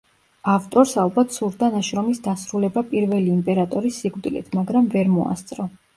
ავტორს 0.53 0.93
ალბათ 1.01 1.35
სურდა 1.35 1.69
ნაშრომის 1.75 2.23
დასრულება 2.29 2.85
პირველი 2.95 3.31
იმპერატორის 3.35 4.01
სიკვდილით, 4.05 4.51
მაგრამ 4.61 4.89
ვერ 4.97 5.13
მოასწრო. 5.19 5.69